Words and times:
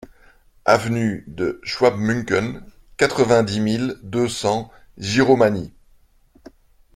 Avenue 0.65 1.25
de 1.27 1.61
Schwabmünchen, 1.61 2.63
quatre-vingt-dix 2.97 3.59
mille 3.59 3.99
deux 4.01 4.27
cents 4.27 4.71
Giromagny 4.97 5.71